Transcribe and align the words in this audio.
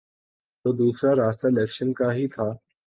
تو 0.65 0.71
دوسرا 0.71 1.11
راستہ 1.15 1.47
الیکشن 1.47 1.93
کا 1.93 2.13
ہی 2.13 2.27
تھا۔ 2.27 2.47